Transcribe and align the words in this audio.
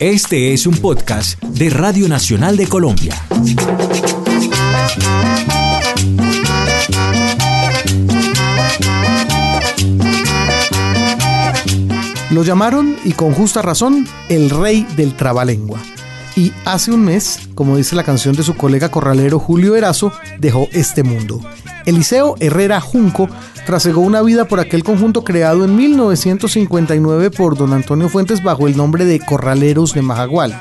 Este 0.00 0.52
es 0.52 0.64
un 0.68 0.76
podcast 0.76 1.42
de 1.42 1.70
Radio 1.70 2.08
Nacional 2.08 2.56
de 2.56 2.68
Colombia. 2.68 3.20
Lo 12.30 12.44
llamaron, 12.44 12.94
y 13.04 13.10
con 13.10 13.32
justa 13.32 13.60
razón, 13.60 14.06
el 14.28 14.50
rey 14.50 14.86
del 14.96 15.16
trabalengua. 15.16 15.80
Y 16.36 16.52
hace 16.64 16.92
un 16.92 17.04
mes, 17.04 17.48
como 17.56 17.76
dice 17.76 17.96
la 17.96 18.04
canción 18.04 18.36
de 18.36 18.44
su 18.44 18.54
colega 18.54 18.92
corralero 18.92 19.40
Julio 19.40 19.74
Erazo, 19.74 20.12
dejó 20.38 20.68
este 20.70 21.02
mundo. 21.02 21.40
Eliseo 21.88 22.34
Herrera 22.38 22.82
Junco 22.82 23.30
trasegó 23.64 24.02
una 24.02 24.20
vida 24.20 24.44
por 24.44 24.60
aquel 24.60 24.84
conjunto 24.84 25.24
creado 25.24 25.64
en 25.64 25.74
1959 25.74 27.30
por 27.30 27.56
don 27.56 27.72
Antonio 27.72 28.10
Fuentes 28.10 28.42
bajo 28.42 28.68
el 28.68 28.76
nombre 28.76 29.06
de 29.06 29.18
Corraleros 29.20 29.94
de 29.94 30.02
Majagual, 30.02 30.54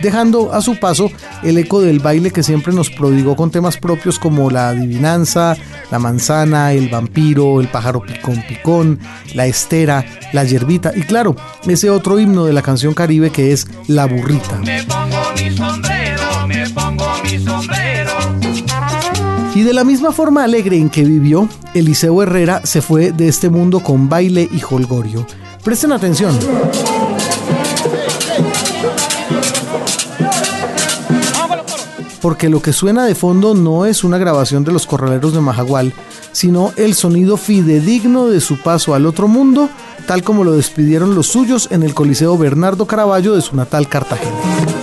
dejando 0.00 0.52
a 0.52 0.62
su 0.62 0.78
paso 0.78 1.10
el 1.42 1.58
eco 1.58 1.80
del 1.80 1.98
baile 1.98 2.30
que 2.30 2.44
siempre 2.44 2.72
nos 2.72 2.88
prodigó 2.88 3.34
con 3.34 3.50
temas 3.50 3.78
propios 3.78 4.20
como 4.20 4.48
la 4.48 4.68
adivinanza, 4.68 5.56
la 5.90 5.98
manzana, 5.98 6.72
el 6.72 6.88
vampiro, 6.88 7.60
el 7.60 7.66
pájaro 7.66 8.02
picón 8.02 8.40
picón, 8.46 9.00
la 9.34 9.46
estera, 9.46 10.04
la 10.32 10.44
yerbita 10.44 10.92
y 10.94 11.02
claro, 11.02 11.34
ese 11.66 11.90
otro 11.90 12.20
himno 12.20 12.44
de 12.44 12.52
la 12.52 12.62
canción 12.62 12.94
caribe 12.94 13.30
que 13.30 13.50
es 13.50 13.66
La 13.88 14.06
burrita. 14.06 14.56
Me 14.58 14.84
pongo 14.84 15.20
mi 15.36 15.50
sombrero, 15.50 16.46
me 16.46 16.70
pongo 16.70 17.06
mi 17.24 17.44
sombrero. 17.44 17.89
Y 19.60 19.62
de 19.62 19.74
la 19.74 19.84
misma 19.84 20.10
forma 20.10 20.42
alegre 20.42 20.78
en 20.78 20.88
que 20.88 21.04
vivió, 21.04 21.46
Eliseo 21.74 22.22
Herrera 22.22 22.62
se 22.64 22.80
fue 22.80 23.12
de 23.12 23.28
este 23.28 23.50
mundo 23.50 23.80
con 23.80 24.08
baile 24.08 24.48
y 24.50 24.62
holgorio. 24.64 25.26
Presten 25.62 25.92
atención. 25.92 26.34
Porque 32.22 32.48
lo 32.48 32.62
que 32.62 32.72
suena 32.72 33.04
de 33.04 33.14
fondo 33.14 33.54
no 33.54 33.84
es 33.84 34.02
una 34.02 34.16
grabación 34.16 34.64
de 34.64 34.72
los 34.72 34.86
corraleros 34.86 35.34
de 35.34 35.42
Majagual, 35.42 35.92
sino 36.32 36.72
el 36.78 36.94
sonido 36.94 37.36
fidedigno 37.36 38.28
de 38.28 38.40
su 38.40 38.62
paso 38.62 38.94
al 38.94 39.04
otro 39.04 39.28
mundo, 39.28 39.68
tal 40.06 40.22
como 40.22 40.42
lo 40.42 40.52
despidieron 40.52 41.14
los 41.14 41.26
suyos 41.26 41.68
en 41.70 41.82
el 41.82 41.92
Coliseo 41.92 42.38
Bernardo 42.38 42.86
Caraballo 42.86 43.36
de 43.36 43.42
su 43.42 43.54
natal 43.56 43.88
Cartagena. 43.88 44.79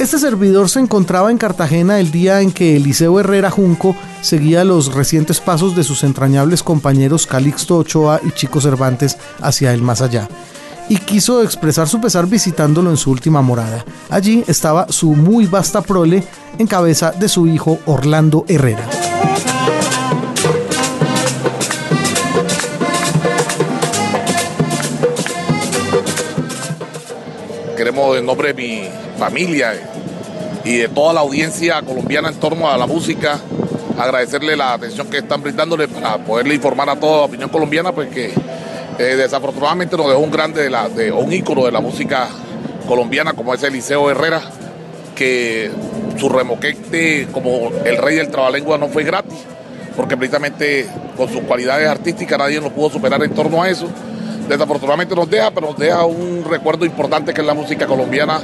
Este 0.00 0.18
servidor 0.18 0.70
se 0.70 0.80
encontraba 0.80 1.30
en 1.30 1.36
Cartagena 1.36 2.00
el 2.00 2.10
día 2.10 2.40
en 2.40 2.52
que 2.52 2.74
Eliseo 2.74 3.20
Herrera 3.20 3.50
Junco 3.50 3.94
seguía 4.22 4.64
los 4.64 4.94
recientes 4.94 5.40
pasos 5.40 5.76
de 5.76 5.84
sus 5.84 6.04
entrañables 6.04 6.62
compañeros 6.62 7.26
Calixto 7.26 7.76
Ochoa 7.76 8.18
y 8.24 8.30
Chico 8.30 8.62
Cervantes 8.62 9.18
hacia 9.42 9.74
el 9.74 9.82
más 9.82 10.00
allá. 10.00 10.26
Y 10.88 10.96
quiso 10.96 11.42
expresar 11.42 11.86
su 11.86 12.00
pesar 12.00 12.26
visitándolo 12.26 12.88
en 12.88 12.96
su 12.96 13.10
última 13.10 13.42
morada. 13.42 13.84
Allí 14.08 14.42
estaba 14.46 14.90
su 14.90 15.10
muy 15.10 15.44
vasta 15.44 15.82
prole 15.82 16.24
en 16.56 16.66
cabeza 16.66 17.12
de 17.12 17.28
su 17.28 17.46
hijo 17.46 17.78
Orlando 17.84 18.46
Herrera. 18.48 18.88
Queremos 27.76 28.16
en 28.16 28.24
nombre 28.24 28.54
mi 28.54 28.88
familia, 29.20 29.74
y 30.64 30.78
de 30.78 30.88
toda 30.88 31.12
la 31.12 31.20
audiencia 31.20 31.82
colombiana 31.82 32.28
en 32.30 32.36
torno 32.36 32.70
a 32.70 32.78
la 32.78 32.86
música, 32.86 33.38
agradecerle 33.98 34.56
la 34.56 34.72
atención 34.72 35.08
que 35.08 35.18
están 35.18 35.42
brindándole 35.42 35.88
para 35.88 36.16
poderle 36.16 36.54
informar 36.54 36.88
a 36.88 36.96
toda 36.96 37.18
la 37.18 37.24
opinión 37.24 37.50
colombiana, 37.50 37.92
pues 37.92 38.08
que 38.08 38.32
eh, 38.98 39.02
desafortunadamente 39.16 39.94
nos 39.94 40.08
dejó 40.08 40.20
un 40.20 40.30
grande, 40.30 40.62
de, 40.62 40.70
la, 40.70 40.88
de 40.88 41.12
un 41.12 41.30
ícono 41.30 41.66
de 41.66 41.72
la 41.72 41.80
música 41.80 42.28
colombiana 42.88 43.34
como 43.34 43.52
es 43.52 43.62
Eliseo 43.62 44.10
Herrera, 44.10 44.40
que 45.14 45.70
su 46.16 46.30
remoquete 46.30 47.28
como 47.30 47.70
el 47.84 47.98
rey 47.98 48.16
del 48.16 48.30
trabalengua 48.30 48.78
no 48.78 48.88
fue 48.88 49.04
gratis, 49.04 49.38
porque 49.96 50.16
precisamente 50.16 50.88
con 51.14 51.28
sus 51.28 51.42
cualidades 51.42 51.86
artísticas 51.88 52.38
nadie 52.38 52.58
nos 52.58 52.72
pudo 52.72 52.88
superar 52.88 53.22
en 53.22 53.34
torno 53.34 53.62
a 53.62 53.68
eso. 53.68 53.86
Desafortunadamente 54.48 55.14
nos 55.14 55.30
deja, 55.30 55.50
pero 55.50 55.68
nos 55.68 55.78
deja 55.78 56.06
un 56.06 56.42
recuerdo 56.48 56.86
importante 56.86 57.34
que 57.34 57.42
es 57.42 57.46
la 57.46 57.54
música 57.54 57.86
colombiana 57.86 58.40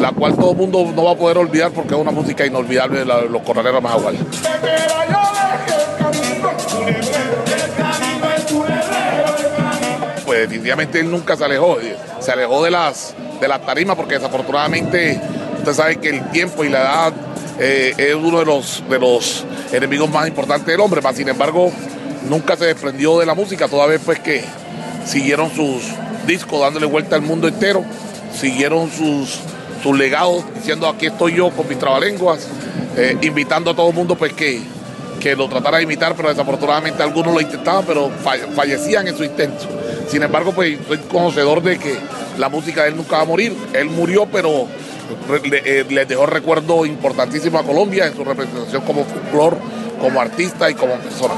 la 0.00 0.12
cual 0.12 0.36
todo 0.36 0.52
el 0.52 0.56
mundo 0.56 0.92
no 0.94 1.04
va 1.04 1.12
a 1.12 1.16
poder 1.16 1.38
olvidar 1.38 1.70
porque 1.72 1.94
es 1.94 2.00
una 2.00 2.10
música 2.10 2.44
inolvidable 2.46 3.00
de, 3.00 3.04
los 3.04 3.42
corraleros 3.42 3.82
Majagual. 3.82 4.16
Pues 10.24 10.40
definitivamente 10.40 11.00
él 11.00 11.10
nunca 11.10 11.36
se 11.36 11.44
alejó, 11.44 11.80
eh, 11.80 11.96
se 12.20 12.32
alejó 12.32 12.64
de 12.64 12.70
las, 12.70 13.14
de 13.40 13.48
las 13.48 13.64
tarimas 13.64 13.96
porque 13.96 14.14
desafortunadamente 14.14 15.20
usted 15.58 15.72
sabe 15.72 15.96
que 15.96 16.10
el 16.10 16.30
tiempo 16.30 16.64
y 16.64 16.68
la 16.68 16.80
edad 16.80 17.12
eh, 17.58 17.94
es 17.96 18.14
uno 18.14 18.40
de 18.40 18.44
los, 18.44 18.82
de 18.88 18.98
los 18.98 19.44
enemigos 19.72 20.10
más 20.10 20.28
importantes 20.28 20.66
del 20.66 20.80
hombre, 20.80 21.00
sin 21.14 21.28
embargo 21.28 21.72
nunca 22.28 22.56
se 22.56 22.66
desprendió 22.66 23.18
de 23.18 23.26
la 23.26 23.34
música, 23.34 23.68
toda 23.68 23.86
vez 23.86 24.00
pues 24.04 24.18
que 24.18 24.44
siguieron 25.06 25.50
sus 25.50 25.84
discos 26.26 26.60
dándole 26.60 26.86
vuelta 26.86 27.16
al 27.16 27.22
mundo 27.22 27.48
entero, 27.48 27.84
siguieron 28.34 28.90
sus 28.90 29.40
su 29.86 29.94
legado, 29.94 30.42
diciendo 30.52 30.88
aquí 30.88 31.06
estoy 31.06 31.34
yo 31.34 31.50
con 31.50 31.68
mis 31.68 31.78
trabalenguas, 31.78 32.48
eh, 32.96 33.16
invitando 33.22 33.70
a 33.70 33.76
todo 33.76 33.88
el 33.90 33.94
mundo 33.94 34.16
pues 34.16 34.32
que, 34.32 34.60
que 35.20 35.36
lo 35.36 35.48
tratara 35.48 35.76
de 35.76 35.84
imitar, 35.84 36.16
pero 36.16 36.28
desafortunadamente 36.28 37.04
algunos 37.04 37.32
lo 37.32 37.40
intentaban, 37.40 37.84
pero 37.86 38.10
fallecían 38.56 39.06
en 39.06 39.16
su 39.16 39.22
intento. 39.22 39.64
Sin 40.08 40.24
embargo, 40.24 40.52
pues 40.52 40.76
soy 40.88 40.98
conocedor 40.98 41.62
de 41.62 41.78
que 41.78 41.94
la 42.36 42.48
música 42.48 42.82
de 42.82 42.88
él 42.88 42.96
nunca 42.96 43.18
va 43.18 43.22
a 43.22 43.26
morir. 43.26 43.56
Él 43.74 43.88
murió, 43.88 44.26
pero 44.26 44.66
le, 45.44 45.62
eh, 45.64 45.86
les 45.88 46.08
dejó 46.08 46.26
recuerdo 46.26 46.84
importantísimo 46.84 47.56
a 47.60 47.62
Colombia 47.62 48.08
en 48.08 48.16
su 48.16 48.24
representación 48.24 48.82
como 48.82 49.04
folclor, 49.04 49.56
como 50.00 50.20
artista 50.20 50.68
y 50.68 50.74
como 50.74 50.94
persona. 50.94 51.34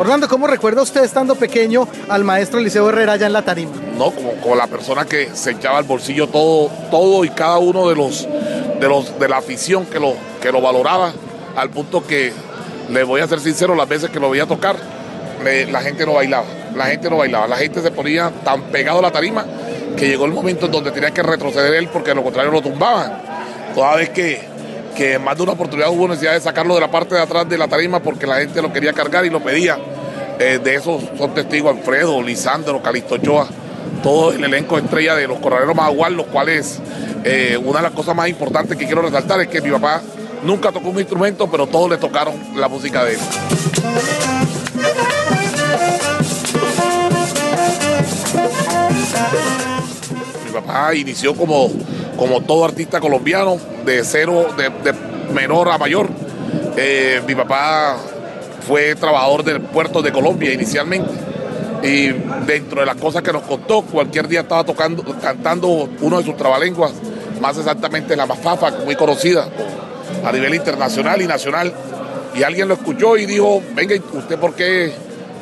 Orlando, 0.00 0.28
¿cómo 0.28 0.46
recuerda 0.46 0.80
usted 0.80 1.04
estando 1.04 1.34
pequeño 1.34 1.86
al 2.08 2.24
maestro 2.24 2.58
Eliseo 2.58 2.88
Herrera 2.88 3.12
allá 3.12 3.26
en 3.26 3.34
la 3.34 3.42
tarima? 3.42 3.72
No, 3.98 4.10
como, 4.12 4.56
la 4.56 4.66
persona 4.66 5.04
que 5.04 5.28
se 5.34 5.50
echaba 5.50 5.76
al 5.76 5.84
bolsillo 5.84 6.26
todo, 6.26 6.70
todo 6.90 7.22
y 7.22 7.28
cada 7.28 7.58
uno 7.58 7.86
de 7.86 7.96
los 7.96 8.26
de 8.80 8.88
los 8.88 9.18
de 9.20 9.28
la 9.28 9.36
afición 9.36 9.84
que 9.84 10.00
lo, 10.00 10.14
que 10.40 10.50
lo 10.52 10.62
valoraba, 10.62 11.12
al 11.54 11.68
punto 11.68 12.06
que 12.06 12.32
le 12.88 13.04
voy 13.04 13.20
a 13.20 13.26
ser 13.26 13.40
sincero, 13.40 13.74
las 13.74 13.86
veces 13.86 14.08
que 14.08 14.18
lo 14.18 14.30
veía 14.30 14.46
tocar, 14.46 14.76
la 15.70 15.82
gente 15.82 16.06
no 16.06 16.14
bailaba, 16.14 16.46
la 16.74 16.86
gente 16.86 17.10
no 17.10 17.18
bailaba, 17.18 17.46
la 17.46 17.58
gente 17.58 17.82
se 17.82 17.90
ponía 17.90 18.32
tan 18.42 18.62
pegado 18.72 19.00
a 19.00 19.02
la 19.02 19.12
tarima 19.12 19.44
que 19.98 20.08
llegó 20.08 20.24
el 20.24 20.32
momento 20.32 20.64
en 20.64 20.72
donde 20.72 20.92
tenía 20.92 21.10
que 21.10 21.22
retroceder 21.22 21.74
él 21.74 21.88
porque 21.88 22.08
de 22.08 22.14
lo 22.14 22.22
contrario 22.22 22.50
lo 22.50 22.62
tumbaban. 22.62 23.20
Toda 23.74 23.96
vez 23.96 24.08
que, 24.08 24.48
que 24.96 25.18
más 25.18 25.36
de 25.36 25.42
una 25.42 25.52
oportunidad 25.52 25.90
hubo 25.90 26.08
necesidad 26.08 26.32
de 26.32 26.40
sacarlo 26.40 26.74
de 26.74 26.80
la 26.80 26.90
parte 26.90 27.14
de 27.14 27.20
atrás 27.20 27.46
de 27.46 27.58
la 27.58 27.68
tarima 27.68 28.00
porque 28.00 28.26
la 28.26 28.36
gente 28.36 28.62
lo 28.62 28.72
quería 28.72 28.94
cargar 28.94 29.26
y 29.26 29.30
lo 29.30 29.40
pedía. 29.40 29.78
Eh, 30.42 30.58
de 30.58 30.74
esos 30.74 31.02
son 31.18 31.34
testigos 31.34 31.76
Alfredo, 31.76 32.22
Lisandro, 32.22 32.80
Calixto 32.80 33.16
Ochoa, 33.16 33.46
todo 34.02 34.32
el 34.32 34.42
elenco 34.42 34.78
estrella 34.78 35.14
de 35.14 35.28
los 35.28 35.38
Corraleros 35.38 35.76
Magual, 35.76 36.14
los 36.14 36.24
cuales 36.28 36.80
eh, 37.24 37.58
una 37.62 37.80
de 37.80 37.82
las 37.82 37.92
cosas 37.92 38.16
más 38.16 38.26
importantes 38.30 38.78
que 38.78 38.86
quiero 38.86 39.02
resaltar 39.02 39.38
es 39.42 39.48
que 39.48 39.60
mi 39.60 39.70
papá 39.70 40.00
nunca 40.42 40.72
tocó 40.72 40.88
un 40.88 40.98
instrumento, 40.98 41.50
pero 41.50 41.66
todos 41.66 41.90
le 41.90 41.98
tocaron 41.98 42.34
la 42.56 42.68
música 42.68 43.04
de 43.04 43.12
él. 43.12 43.20
Mi 50.46 50.52
papá 50.52 50.94
inició 50.94 51.34
como, 51.34 51.70
como 52.16 52.40
todo 52.40 52.64
artista 52.64 52.98
colombiano, 52.98 53.58
de 53.84 54.02
cero, 54.04 54.46
de, 54.56 54.94
menor 55.34 55.68
a 55.68 55.76
mayor. 55.76 56.08
Eh, 56.78 57.20
mi 57.26 57.34
papá 57.34 57.98
fue 58.70 58.94
trabajador 58.94 59.42
del 59.42 59.60
puerto 59.60 60.00
de 60.00 60.12
Colombia 60.12 60.52
inicialmente. 60.52 61.10
Y 61.82 62.12
dentro 62.46 62.78
de 62.78 62.86
las 62.86 62.94
cosas 62.94 63.20
que 63.20 63.32
nos 63.32 63.42
contó, 63.42 63.82
cualquier 63.82 64.28
día 64.28 64.42
estaba 64.42 64.62
tocando, 64.62 65.02
cantando 65.20 65.88
uno 66.00 66.18
de 66.18 66.24
sus 66.24 66.36
trabalenguas, 66.36 66.92
más 67.40 67.58
exactamente 67.58 68.14
la 68.14 68.26
Mafafa, 68.26 68.70
muy 68.84 68.94
conocida 68.94 69.48
a 70.24 70.30
nivel 70.30 70.54
internacional 70.54 71.20
y 71.20 71.26
nacional. 71.26 71.72
Y 72.32 72.44
alguien 72.44 72.68
lo 72.68 72.74
escuchó 72.74 73.16
y 73.16 73.26
dijo, 73.26 73.60
venga, 73.74 73.96
¿usted 74.12 74.38
por 74.38 74.54
qué 74.54 74.92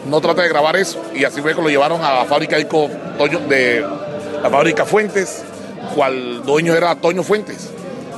no 0.09 0.23
trate 0.23 0.41
de 0.41 0.49
grabar 0.49 0.77
eso. 0.77 0.99
Y 1.15 1.25
así 1.25 1.43
fue 1.43 1.55
que 1.55 1.61
lo 1.61 1.69
llevaron 1.69 2.03
a 2.03 2.15
la 2.15 2.25
fábrica 2.25 2.57
de, 2.57 3.85
la 4.43 4.49
fábrica 4.49 4.87
Fuentes, 4.87 5.45
cual 5.95 6.47
dueño 6.47 6.75
era 6.75 6.95
Toño 6.95 7.23
Fuentes. 7.23 7.69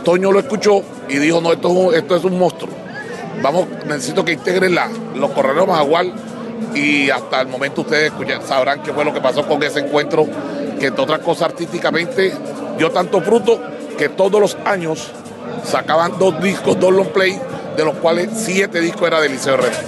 Toño 0.04 0.30
lo 0.30 0.38
escuchó 0.38 0.84
y 1.08 1.16
dijo, 1.16 1.40
no, 1.40 1.52
esto 1.52 1.92
esto 1.92 2.14
es 2.14 2.22
un 2.22 2.38
monstruo. 2.38 2.89
Vamos, 3.42 3.66
necesito 3.86 4.24
que 4.24 4.32
integren 4.32 4.74
la, 4.74 4.88
los 5.14 5.30
corredores 5.30 5.66
Majagual 5.66 6.12
y 6.74 7.10
hasta 7.10 7.40
el 7.40 7.48
momento 7.48 7.82
ustedes 7.82 8.12
sabrán 8.46 8.82
qué 8.82 8.92
fue 8.92 9.04
lo 9.04 9.12
que 9.12 9.20
pasó 9.20 9.46
con 9.46 9.62
ese 9.62 9.80
encuentro, 9.80 10.26
que 10.78 10.86
entre 10.86 11.02
otras 11.02 11.20
cosas 11.20 11.50
artísticamente 11.50 12.32
dio 12.76 12.90
tanto 12.90 13.20
fruto 13.20 13.60
que 13.96 14.08
todos 14.08 14.40
los 14.40 14.56
años 14.64 15.10
sacaban 15.64 16.18
dos 16.18 16.40
discos, 16.42 16.78
dos 16.78 16.92
long 16.92 17.08
play, 17.08 17.38
de 17.76 17.84
los 17.84 17.96
cuales 17.96 18.30
siete 18.34 18.80
discos 18.80 19.08
era 19.08 19.20
de 19.20 19.28
Liceo 19.28 19.54
Herrera. 19.54 19.78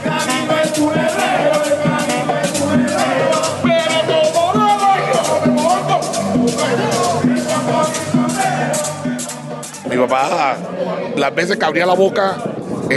Mi 9.88 9.96
papá, 9.98 10.56
las 11.16 11.34
veces 11.34 11.56
que 11.58 11.64
abría 11.64 11.84
la 11.84 11.94
boca, 11.94 12.36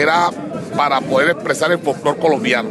era 0.01 0.29
para 0.75 1.01
poder 1.01 1.29
expresar 1.29 1.71
el 1.71 1.79
folclore 1.79 2.19
colombiano. 2.19 2.69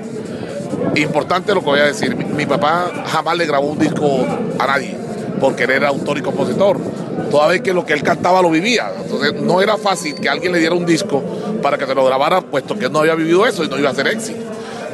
Importante 0.97 1.55
lo 1.55 1.61
que 1.61 1.67
voy 1.67 1.81
a 1.81 1.87
decir, 1.87 2.15
mi, 2.15 2.47
papá 2.47 2.91
jamás 3.07 3.37
le 3.37 3.47
grabó 3.47 3.69
un 3.69 3.79
disco 3.79 4.27
a 4.59 4.67
nadie, 4.67 4.97
porque 5.41 5.65
él 5.65 5.71
era 5.71 5.89
autor 5.89 6.19
y 6.19 6.23
compositor. 6.23 6.79
Toda 7.31 7.49
vez 7.49 7.63
que 7.63 7.73
lo 7.73 7.85
que 7.85 7.95
él 7.95 8.03
cantaba 8.03 8.43
lo 8.43 8.51
vivía. 8.51 8.93
Entonces 9.03 9.35
no 9.41 9.61
era 9.61 9.77
fácil 9.77 10.15
que 10.15 10.29
alguien 10.29 10.53
le 10.53 10.59
diera 10.59 10.75
un 10.75 10.87
disco 10.87 11.23
para 11.63 11.79
que 11.79 11.87
se 11.87 11.95
lo 11.95 12.05
grabara, 12.05 12.43
puesto 12.43 12.79
que 12.79 12.87
él 12.87 12.93
no 12.93 13.01
había 13.01 13.15
vivido 13.15 13.47
eso 13.47 13.65
y 13.65 13.69
no 13.69 13.79
iba 13.79 13.91
a 13.91 13.95
ser 13.95 14.07
éxito. 14.07 14.39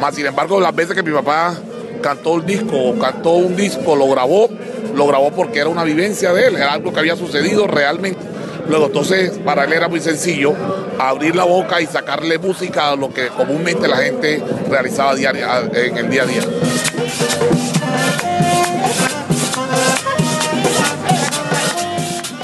Más 0.00 0.14
sin 0.14 0.26
embargo, 0.26 0.60
las 0.60 0.74
veces 0.74 0.94
que 0.94 1.02
mi 1.02 1.12
papá 1.12 1.54
cantó 2.00 2.36
el 2.36 2.46
disco, 2.46 2.94
cantó 2.98 3.32
un 3.32 3.56
disco, 3.56 3.94
lo 3.94 4.08
grabó, 4.08 4.48
lo 4.94 5.06
grabó 5.06 5.30
porque 5.32 5.58
era 5.58 5.68
una 5.68 5.84
vivencia 5.84 6.32
de 6.32 6.46
él, 6.46 6.56
era 6.56 6.72
algo 6.72 6.92
que 6.92 7.00
había 7.00 7.16
sucedido 7.16 7.66
realmente. 7.66 8.29
Luego, 8.68 8.86
entonces, 8.86 9.38
para 9.44 9.64
él 9.64 9.72
era 9.72 9.88
muy 9.88 10.00
sencillo 10.00 10.54
abrir 10.98 11.34
la 11.34 11.44
boca 11.44 11.80
y 11.80 11.86
sacarle 11.86 12.38
música 12.38 12.90
a 12.90 12.96
lo 12.96 13.12
que 13.12 13.28
comúnmente 13.28 13.88
la 13.88 13.96
gente 13.96 14.42
realizaba 14.68 15.14
diaria, 15.14 15.70
en 15.72 15.96
el 15.96 16.10
día 16.10 16.22
a 16.22 16.26
día. 16.26 16.42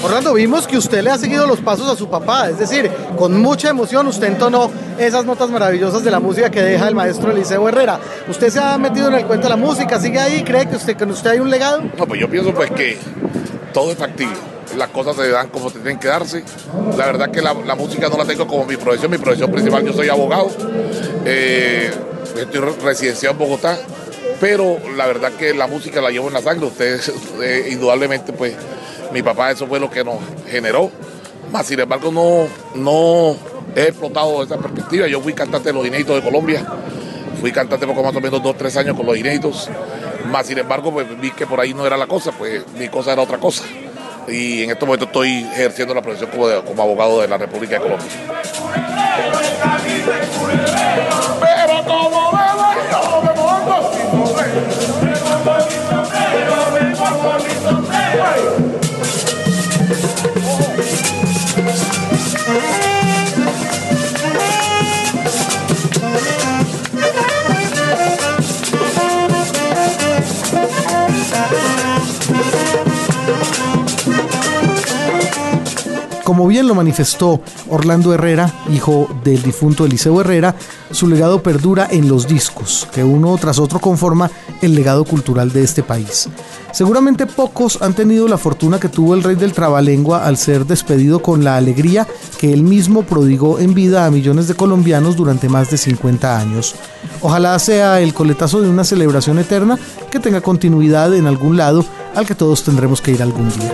Orlando, 0.03 0.35
vimos 0.35 0.69
que 0.69 0.79
usted 0.79 1.03
le 1.03 1.11
ha 1.11 1.19
seguido 1.19 1.49
los 1.49 1.61
pasos 1.61 1.91
a 1.91 1.97
su 1.97 2.09
papá, 2.09 2.49
es 2.49 2.61
decir, 2.61 2.89
con 3.17 3.41
mucha 3.41 3.71
emoción 3.71 4.07
usted 4.07 4.29
entonó 4.29 4.71
esas 4.99 5.25
notas 5.25 5.51
maravillosas 5.51 6.05
de 6.05 6.13
la 6.13 6.21
música 6.21 6.49
que 6.49 6.63
deja 6.63 6.87
el 6.87 6.95
maestro 6.95 7.33
Eliseo 7.33 7.69
Herrera. 7.69 7.99
¿Usted 8.29 8.51
se 8.51 8.61
ha 8.61 8.79
metido 8.79 9.09
en 9.09 9.15
el 9.15 9.27
cuento 9.27 9.49
de 9.49 9.51
la 9.51 9.57
música? 9.57 9.99
¿Sigue 9.99 10.21
ahí? 10.21 10.45
¿Cree 10.45 10.69
que 10.69 10.77
usted, 10.77 10.97
que 10.97 11.05
usted 11.05 11.31
hay 11.31 11.41
un 11.41 11.51
legado? 11.51 11.83
No, 11.99 12.07
pues 12.07 12.21
yo 12.21 12.31
pienso 12.31 12.55
pues 12.55 12.71
que 12.71 12.99
todo 13.73 13.91
es 13.91 13.99
factible. 13.99 14.56
Las 14.77 14.91
cosas 14.91 15.17
se 15.17 15.29
dan 15.29 15.49
como 15.49 15.71
tienen 15.71 15.99
que 15.99 16.09
darse. 16.09 16.45
La 16.97 17.07
verdad 17.07 17.31
que 17.31 17.41
la, 17.41 17.55
música 17.55 18.09
no 18.09 18.17
la 18.17 18.25
tengo 18.25 18.47
como 18.47 18.65
mi 18.67 18.77
profesión. 18.77 19.11
Mi 19.11 19.19
profesión 19.19 19.51
principal, 19.51 19.85
yo 19.85 19.93
soy 19.93 20.09
abogado. 20.09 20.51
Eh, 21.25 21.91
estoy 22.39 22.61
residenciado 22.61 23.33
en 23.33 23.39
Bogotá. 23.39 23.79
Pero 24.41 24.79
la 24.97 25.07
verdad 25.07 25.33
que 25.33 25.55
la 25.55 25.67
música 25.67 26.01
la 26.01 26.11
llevo 26.11 26.29
en 26.29 26.35
la 26.35 26.43
sangre. 26.43 26.67
Ustedes, 26.67 27.11
eh, 27.43 27.69
indudablemente, 27.71 28.33
pues 28.33 28.55
mi 29.13 29.23
papá 29.23 29.51
eso 29.51 29.67
fue 29.67 29.81
lo 29.81 29.91
que 29.91 30.05
nos 30.05 30.19
generó. 30.49 30.91
Más 31.51 31.67
sin 31.67 31.81
embargo, 31.81 32.11
no, 32.11 32.47
no 32.75 33.37
he 33.75 33.89
explotado 33.89 34.43
esa 34.43 34.59
perspectiva. 34.59 35.07
Yo 35.07 35.21
fui 35.21 35.33
cantante 35.33 35.71
de 35.71 35.73
los 35.73 35.87
inéditos 35.87 36.17
de 36.17 36.23
Colombia. 36.23 36.67
Fui 37.41 37.53
cantante 37.53 37.87
poco 37.87 38.03
más 38.03 38.17
o 38.17 38.21
menos 38.21 38.43
dos, 38.43 38.57
tres 38.57 38.77
años 38.77 38.97
con 38.97 39.07
los 39.07 39.17
inéditos. 39.17 39.71
Más 40.31 40.47
sin 40.47 40.59
embargo, 40.59 40.93
pues 40.93 41.07
vi 41.21 41.31
que 41.31 41.47
por 41.47 41.61
ahí 41.61 41.73
no 41.73 41.87
era 41.87 41.97
la 41.97 42.07
cosa, 42.07 42.33
pues 42.33 42.63
mi 42.79 42.89
cosa 42.89 43.13
era 43.13 43.23
otra 43.23 43.39
cosa. 43.39 43.63
Y 44.29 44.65
en 44.65 44.71
este 44.71 44.85
momento 44.85 45.07
estoy 45.07 45.47
ejerciendo 45.53 45.95
la 45.95 46.03
profesión 46.03 46.31
como, 46.31 46.65
como 46.65 46.83
abogado 46.83 47.21
de 47.21 47.29
la 47.29 47.39
República 47.39 47.77
de 47.77 47.83
Colombia. 47.83 48.07
Como 76.27 76.49
bien 76.49 76.67
lo 76.67 76.75
manifestó 76.75 77.41
Orlando 77.71 78.13
Herrera, 78.13 78.53
hijo 78.75 79.09
del 79.23 79.41
difunto 79.45 79.85
Eliseo 79.85 80.21
Herrera, 80.21 80.57
su 80.91 81.07
legado 81.07 81.41
perdura 81.41 81.87
en 81.89 82.09
los 82.09 82.27
discos, 82.27 82.89
que 82.93 83.05
uno 83.05 83.39
tras 83.39 83.61
otro 83.61 83.79
conforma 83.79 84.29
el 84.61 84.75
legado 84.75 85.05
cultural 85.05 85.53
de 85.53 85.63
este 85.63 85.85
país. 85.85 86.29
Seguramente 86.73 87.27
pocos 87.27 87.81
han 87.81 87.95
tenido 87.95 88.27
la 88.27 88.39
fortuna 88.39 88.81
que 88.81 88.89
tuvo 88.89 89.15
el 89.15 89.23
rey 89.23 89.37
del 89.37 89.53
trabalengua 89.53 90.27
al 90.27 90.37
ser 90.37 90.67
despedido 90.67 91.23
con 91.23 91.45
la 91.45 91.57
alegría 91.57 92.09
que 92.39 92.53
él 92.53 92.65
mismo 92.65 93.05
prodigó 93.05 93.61
en 93.61 93.73
vida 93.73 94.05
a 94.05 94.11
millones 94.11 94.49
de 94.49 94.55
colombianos 94.55 95.15
durante 95.15 95.49
más 95.49 95.71
de 95.71 95.79
50 95.79 96.41
años. 96.41 96.75
Ojalá 97.23 97.57
sea 97.61 98.01
el 98.01 98.13
coletazo 98.13 98.61
de 98.61 98.69
una 98.69 98.83
celebración 98.83 99.39
eterna 99.39 99.79
que 100.11 100.19
tenga 100.19 100.41
continuidad 100.41 101.15
en 101.15 101.29
algún 101.29 101.57
lado 101.57 101.85
al 102.17 102.27
que 102.27 102.35
todos 102.35 102.65
tendremos 102.65 103.01
que 103.01 103.13
ir 103.13 103.23
algún 103.23 103.49
día. 103.51 103.73